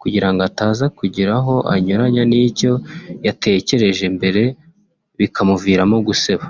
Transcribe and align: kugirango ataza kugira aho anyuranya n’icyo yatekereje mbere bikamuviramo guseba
kugirango 0.00 0.40
ataza 0.48 0.84
kugira 0.98 1.30
aho 1.38 1.54
anyuranya 1.74 2.22
n’icyo 2.30 2.72
yatekereje 3.26 4.04
mbere 4.16 4.42
bikamuviramo 5.18 5.96
guseba 6.08 6.44